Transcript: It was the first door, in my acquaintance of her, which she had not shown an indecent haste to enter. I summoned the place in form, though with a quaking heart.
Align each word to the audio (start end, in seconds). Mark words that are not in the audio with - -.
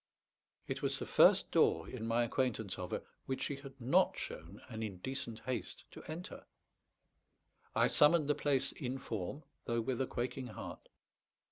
It 0.67 0.81
was 0.81 0.97
the 0.97 1.05
first 1.05 1.51
door, 1.51 1.87
in 1.87 2.07
my 2.07 2.23
acquaintance 2.23 2.79
of 2.79 2.89
her, 2.89 3.03
which 3.27 3.43
she 3.43 3.57
had 3.57 3.79
not 3.79 4.17
shown 4.17 4.59
an 4.67 4.81
indecent 4.81 5.41
haste 5.41 5.83
to 5.91 6.01
enter. 6.05 6.47
I 7.75 7.85
summoned 7.87 8.27
the 8.27 8.33
place 8.33 8.71
in 8.71 8.97
form, 8.97 9.43
though 9.65 9.81
with 9.81 10.01
a 10.01 10.07
quaking 10.07 10.47
heart. 10.47 10.89